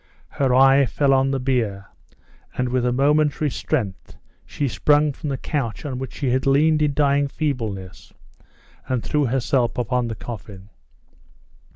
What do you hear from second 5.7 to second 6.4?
on which she